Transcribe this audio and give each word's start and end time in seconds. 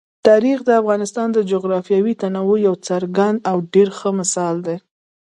تاریخ 0.27 0.57
د 0.65 0.69
افغانستان 0.81 1.27
د 1.33 1.39
جغرافیوي 1.51 2.13
تنوع 2.21 2.57
یو 2.67 2.75
څرګند 2.87 3.37
او 3.49 3.57
ډېر 3.73 3.89
ښه 3.97 4.09
مثال 4.19 4.55
دی. 4.67 4.77